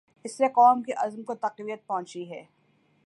[0.23, 2.43] اس سے قوم کے عزم کو تقویت پہنچی ہے۔